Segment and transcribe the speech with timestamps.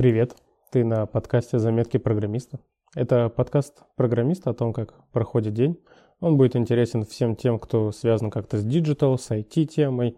[0.00, 0.34] Привет,
[0.72, 2.58] ты на подкасте «Заметки программиста».
[2.94, 5.78] Это подкаст программиста о том, как проходит день.
[6.20, 10.16] Он будет интересен всем тем, кто связан как-то с digital, с IT-темой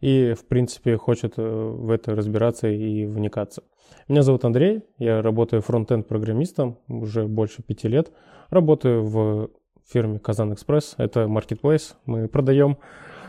[0.00, 3.64] и, в принципе, хочет э, в это разбираться и вникаться.
[4.06, 8.12] Меня зовут Андрей, я работаю frontend-программистом уже больше пяти лет.
[8.50, 9.50] Работаю в
[9.84, 11.94] фирме Казан Экспресс, это marketplace.
[12.06, 12.78] Мы продаем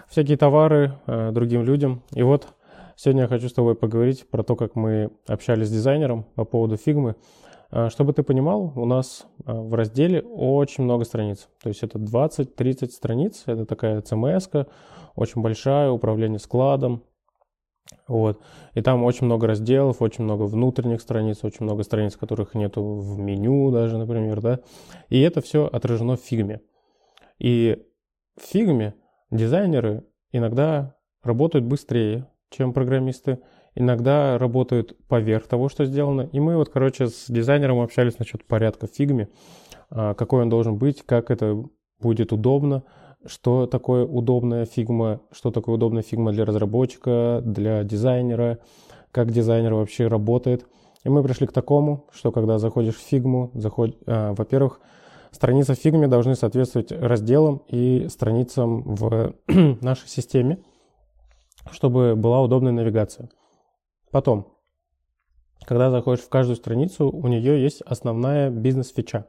[0.08, 2.04] всякие товары э, другим людям.
[2.14, 2.54] И вот
[3.02, 6.76] Сегодня я хочу с тобой поговорить про то, как мы общались с дизайнером по поводу
[6.76, 7.16] фигмы.
[7.72, 11.48] А, чтобы ты понимал, у нас а, в разделе очень много страниц.
[11.64, 13.44] То есть это 20-30 страниц.
[13.46, 14.68] Это такая CMS,
[15.16, 17.06] очень большая, управление складом.
[18.10, 18.42] Вот.
[18.74, 23.18] И там очень много разделов, очень много внутренних страниц, очень много страниц, которых нету в
[23.18, 24.60] меню даже, например, да.
[25.08, 26.60] И это все отражено в фигме.
[27.38, 27.82] И
[28.36, 28.94] в фигме
[29.32, 33.40] дизайнеры иногда работают быстрее, чем программисты.
[33.76, 36.30] Иногда работают поверх того, что сделано.
[36.32, 39.30] И мы вот, короче, с дизайнером общались насчет порядка фигме,
[39.90, 41.64] а, какой он должен быть, как это
[42.00, 42.84] будет удобно,
[43.26, 48.60] что такое удобная фигма, что такое удобная фигма для разработчика, для дизайнера,
[49.12, 50.66] как дизайнер вообще работает.
[51.04, 53.98] И мы пришли к такому, что когда заходишь в фигму, заход...
[54.06, 54.82] а, во-первых,
[55.32, 59.36] страницы в фигме должны соответствовать разделам и страницам в
[59.82, 60.60] нашей системе
[61.72, 63.30] чтобы была удобная навигация.
[64.12, 64.54] Потом,
[65.66, 69.26] когда заходишь в каждую страницу, у нее есть основная бизнес-фича.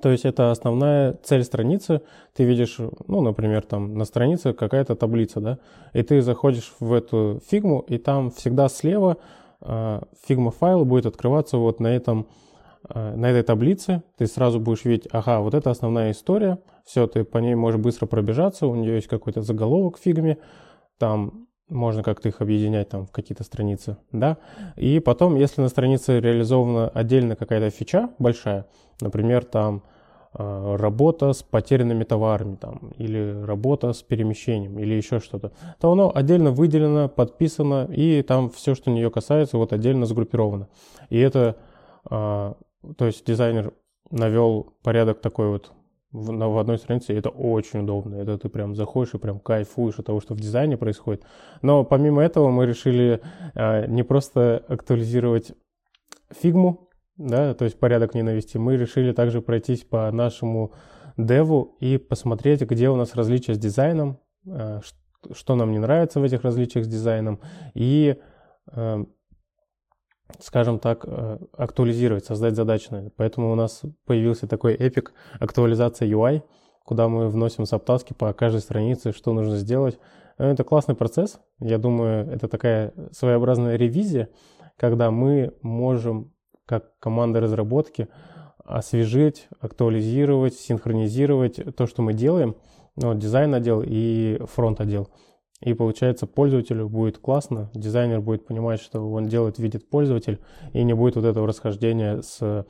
[0.00, 2.02] То есть это основная цель страницы.
[2.34, 5.58] Ты видишь, ну, например, там на странице какая-то таблица, да,
[5.92, 9.16] и ты заходишь в эту фигму, и там всегда слева
[9.60, 12.28] э, фигма файл будет открываться вот на этом
[12.94, 14.02] на этой таблице.
[14.16, 16.58] Ты сразу будешь видеть, ага, вот это основная история.
[16.84, 18.66] Все, ты по ней можешь быстро пробежаться.
[18.66, 20.38] У нее есть какой-то заголовок в фигме
[20.98, 24.38] там можно как-то их объединять там в какие-то страницы, да.
[24.76, 28.66] И потом, если на странице реализована отдельно какая-то фича большая,
[29.00, 29.82] например, там
[30.32, 36.10] э, работа с потерянными товарами там, или работа с перемещением, или еще что-то, то оно
[36.14, 40.68] отдельно выделено, подписано, и там все, что нее касается, вот отдельно сгруппировано.
[41.10, 41.56] И это,
[42.10, 42.54] э,
[42.96, 43.72] то есть дизайнер
[44.10, 45.72] навел порядок такой вот
[46.12, 48.16] в, на, в одной странице, и это очень удобно.
[48.16, 51.24] Это ты прям заходишь и прям кайфуешь от того, что в дизайне происходит.
[51.62, 53.20] Но помимо этого мы решили
[53.54, 55.52] э, не просто актуализировать
[56.30, 60.72] фигму, да, то есть порядок не навести, мы решили также пройтись по нашему
[61.16, 64.80] деву и посмотреть, где у нас различия с дизайном, э,
[65.32, 67.40] что нам не нравится в этих различиях с дизайном,
[67.74, 68.16] и
[68.72, 69.04] э,
[70.38, 73.10] скажем так, э, актуализировать, создать задачные.
[73.16, 76.42] Поэтому у нас появился такой эпик актуализация UI,
[76.84, 79.98] куда мы вносим саптаски по каждой странице, что нужно сделать.
[80.38, 81.40] Это классный процесс.
[81.58, 84.28] Я думаю, это такая своеобразная ревизия,
[84.76, 86.32] когда мы можем,
[86.64, 88.08] как команда разработки,
[88.64, 92.54] освежить, актуализировать, синхронизировать то, что мы делаем,
[92.96, 95.08] ну, дизайн отдел и фронт отдел.
[95.60, 100.40] И получается, пользователю будет классно, дизайнер будет понимать, что он делает, видит пользователь,
[100.72, 102.64] и не будет вот этого расхождения с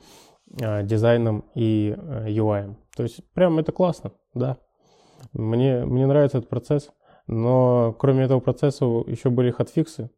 [0.59, 2.75] э, дизайном и э, UI.
[2.95, 4.57] То есть прям это классно, да.
[5.33, 6.91] Мне, мне нравится этот процесс,
[7.27, 10.09] но кроме этого процесса еще были хотфиксы,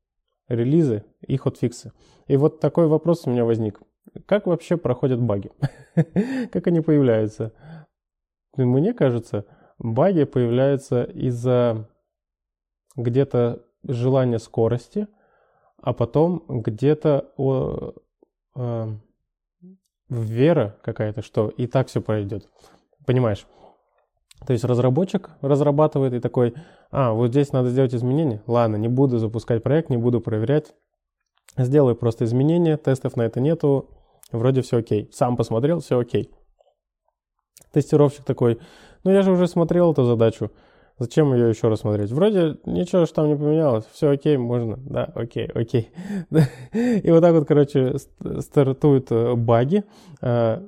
[0.48, 1.92] релизы и хотфиксы.
[2.28, 3.82] И вот такой вопрос у меня возник.
[4.26, 5.52] Как вообще проходят баги?
[6.52, 7.54] как они появляются?
[8.56, 9.46] Мне кажется,
[9.78, 11.90] баги появляются из-за
[12.96, 15.08] где-то желание скорости,
[15.82, 17.32] а потом где-то
[18.56, 18.88] э,
[20.10, 22.50] вера какая-то, что и так все пройдет.
[23.06, 23.48] Понимаешь?
[24.46, 26.56] То есть разработчик разрабатывает и такой,
[26.90, 28.42] а, вот здесь надо сделать изменения.
[28.48, 30.74] Ладно, не буду запускать проект, не буду проверять.
[31.58, 33.90] Сделаю просто изменения, тестов на это нету,
[34.32, 35.10] вроде все окей.
[35.12, 36.32] Сам посмотрел, все окей.
[37.72, 38.60] Тестировщик такой,
[39.04, 40.52] ну я же уже смотрел эту задачу,
[41.00, 42.12] Зачем ее еще раз смотреть?
[42.12, 45.90] Вроде ничего же там не поменялось, все окей, можно, да, окей, окей.
[46.74, 47.96] И вот так вот, короче,
[48.40, 49.84] стартуют э, баги,
[50.22, 50.62] э,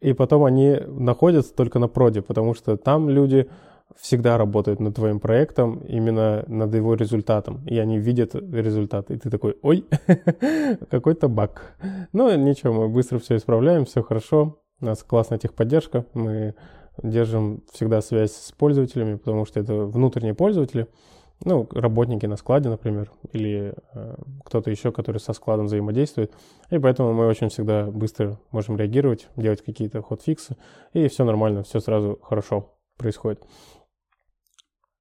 [0.00, 3.48] и потом они находятся только на проде, потому что там люди
[3.96, 9.30] всегда работают над твоим проектом, именно над его результатом, и они видят результат, и ты
[9.30, 9.86] такой, ой,
[10.90, 11.76] какой-то баг.
[12.12, 16.54] Ну, ничего, мы быстро все исправляем, все хорошо, у нас классная техподдержка, мы
[17.02, 20.88] держим всегда связь с пользователями, потому что это внутренние пользователи,
[21.44, 26.32] ну, работники на складе, например, или э, кто-то еще, который со складом взаимодействует.
[26.70, 30.56] И поэтому мы очень всегда быстро можем реагировать, делать какие-то ход-фиксы,
[30.94, 33.42] и все нормально, все сразу хорошо происходит.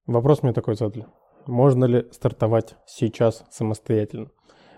[0.06, 1.08] Вопрос мне такой задали.
[1.48, 4.30] Можно ли стартовать сейчас самостоятельно?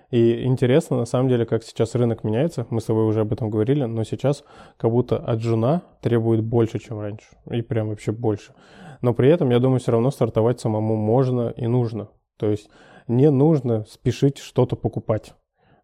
[0.09, 2.65] И интересно, на самом деле, как сейчас рынок меняется.
[2.69, 4.44] Мы с тобой уже об этом говорили, но сейчас
[4.77, 7.27] как будто от жена требует больше, чем раньше.
[7.51, 8.54] И прям вообще больше.
[9.01, 12.09] Но при этом, я думаю, все равно стартовать самому можно и нужно.
[12.38, 12.69] То есть
[13.07, 15.33] не нужно спешить что-то покупать.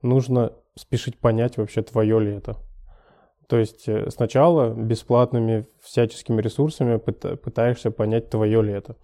[0.01, 2.57] Нужно спешить понять вообще, твое ли это.
[3.47, 8.95] То есть э, сначала бесплатными всяческими ресурсами пытаешься понять, твое ли это.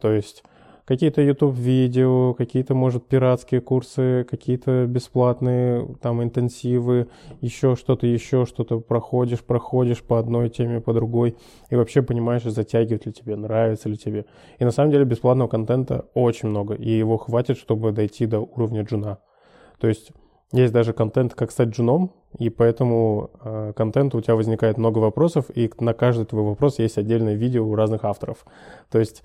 [0.00, 0.44] То есть
[0.88, 7.08] какие-то YouTube-видео, какие-то, может, пиратские курсы, какие-то бесплатные там интенсивы,
[7.42, 11.36] еще что-то, еще что-то проходишь, проходишь по одной теме, по другой,
[11.68, 14.24] и вообще понимаешь, затягивает ли тебе, нравится ли тебе.
[14.58, 18.82] И на самом деле бесплатного контента очень много, и его хватит, чтобы дойти до уровня
[18.82, 19.18] джуна.
[19.78, 20.12] То есть
[20.52, 25.50] есть даже контент, как стать джуном, и поэтому э, контент у тебя возникает много вопросов,
[25.54, 28.46] и на каждый твой вопрос есть отдельное видео у разных авторов.
[28.90, 29.22] То есть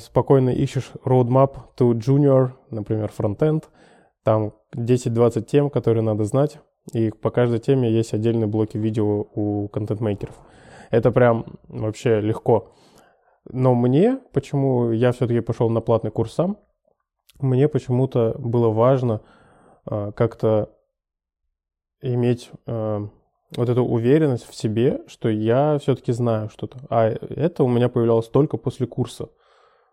[0.00, 3.64] спокойно ищешь roadmap to junior, например, frontend,
[4.24, 6.58] там 10-20 тем, которые надо знать,
[6.92, 10.34] и по каждой теме есть отдельные блоки видео у контент-мейкеров.
[10.90, 12.72] Это прям вообще легко.
[13.50, 16.58] Но мне, почему я все-таки пошел на платный курс сам,
[17.40, 19.22] мне почему-то было важно
[19.90, 20.70] э, как-то
[22.00, 23.08] иметь э,
[23.56, 26.78] вот эту уверенность в себе, что я все-таки знаю что-то.
[26.90, 29.28] А это у меня появлялось только после курса.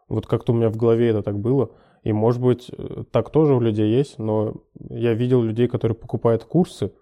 [0.08, 1.72] Вот как-то у меня в голове это так было.
[2.04, 4.54] И, может быть, э, так тоже у людей есть, но
[4.90, 6.94] я видел людей, которые покупают курсы,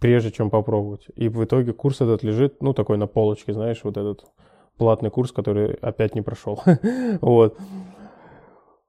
[0.00, 1.06] прежде чем попробовать.
[1.14, 4.24] И в итоге курс этот лежит, ну, такой на полочке, знаешь, вот этот
[4.76, 6.60] платный курс, который опять не прошел.
[7.20, 7.56] Вот.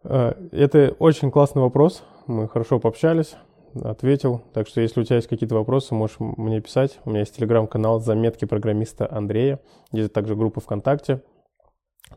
[0.04, 2.04] Э, это очень классный вопрос.
[2.25, 3.36] Мы хорошо пообщались,
[3.75, 4.42] ответил.
[4.54, 7.00] Так что, если у тебя есть какие-то вопросы, можешь мне писать.
[7.06, 9.60] У меня есть телеграм-канал «Заметки программиста Андрея».
[9.92, 11.22] Есть также группа ВКонтакте–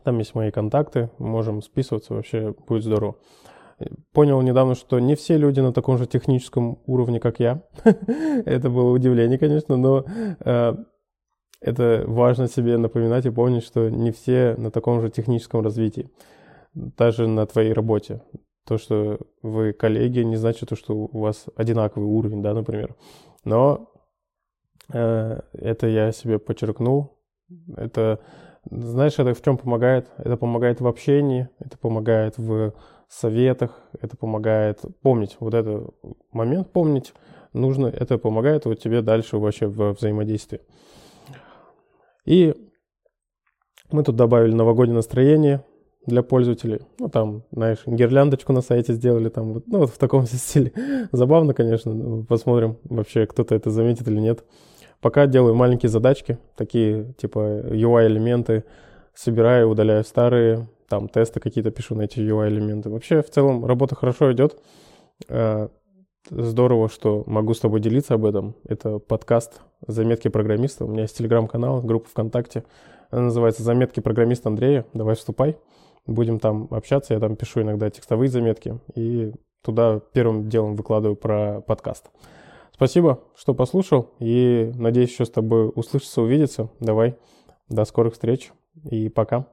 [0.03, 3.15] там есть мои контакты, можем списываться, вообще будет здорово.
[4.13, 7.63] Понял недавно, что не все люди на таком же техническом уровне, как я.
[7.83, 10.05] это было удивление, конечно, но
[10.39, 10.75] э,
[11.61, 16.11] это важно себе напоминать и помнить, что не все на таком же техническом развитии,
[16.73, 18.21] даже на твоей работе.
[18.67, 22.95] То, что вы коллеги, не значит, что у вас одинаковый уровень, да, например.
[23.43, 23.91] Но
[24.93, 27.17] э, это я себе подчеркнул.
[27.75, 28.19] Это
[28.69, 30.07] знаешь, это в чем помогает?
[30.17, 32.73] Это помогает в общении, это помогает в
[33.09, 35.93] советах, это помогает помнить вот этот
[36.31, 37.13] момент, помнить
[37.53, 40.61] нужно, это помогает вот тебе дальше вообще в взаимодействии.
[42.25, 42.55] И
[43.91, 45.65] мы тут добавили новогоднее настроение
[46.05, 46.81] для пользователей.
[46.99, 50.71] Ну, там, знаешь, гирляндочку на сайте сделали, там, вот, ну, вот в таком стиле.
[51.11, 52.25] Забавно, конечно.
[52.27, 54.43] Посмотрим вообще, кто-то это заметит или нет.
[55.01, 58.63] Пока делаю маленькие задачки, такие типа UI-элементы,
[59.15, 62.89] собираю, удаляю старые, там тесты какие-то пишу на эти UI-элементы.
[62.89, 64.57] Вообще, в целом, работа хорошо идет.
[65.27, 65.69] Э,
[66.29, 68.55] здорово, что могу с тобой делиться об этом.
[68.67, 70.85] Это подкаст «Заметки программиста».
[70.85, 72.63] У меня есть телеграм-канал, группа ВКонтакте.
[73.09, 74.85] Она называется «Заметки программиста Андрея».
[74.93, 75.57] Давай вступай.
[76.05, 77.13] Будем там общаться.
[77.13, 78.79] Я там пишу иногда текстовые заметки.
[78.95, 79.33] И
[79.63, 82.11] туда первым делом выкладываю про подкаст.
[82.73, 86.69] Спасибо, что послушал, и надеюсь еще с тобой услышаться, увидеться.
[86.79, 87.17] Давай,
[87.69, 88.51] до скорых встреч
[88.89, 89.47] и пока.